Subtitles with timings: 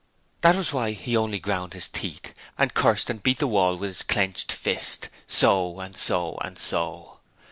[0.41, 3.89] That was why he only ground his teeth and cursed and beat the wall with
[3.91, 5.09] his clenched fist.
[5.27, 5.79] So!
[5.79, 6.39] and so!
[6.43, 7.19] and so!